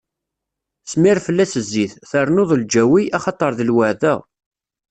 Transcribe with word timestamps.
Smir 0.91 1.17
fell-as 1.25 1.53
zzit, 1.65 1.93
ternuḍ-as 2.11 2.59
lǧawi, 2.63 3.03
axaṭer 3.17 3.51
d 3.57 3.59
lweɛda. 3.69 4.15